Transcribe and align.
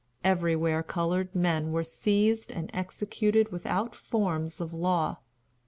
Everywhere 0.23 0.81
colored 0.81 1.35
men 1.35 1.71
were 1.71 1.83
seized 1.83 2.49
and 2.51 2.71
executed 2.73 3.51
without 3.51 3.93
forms 3.93 4.59
of 4.59 4.73
law. 4.73 5.17